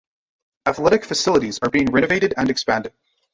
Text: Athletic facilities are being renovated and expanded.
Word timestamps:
Athletic 0.65 1.05
facilities 1.05 1.59
are 1.61 1.69
being 1.69 1.85
renovated 1.91 2.33
and 2.35 2.49
expanded. 2.49 2.91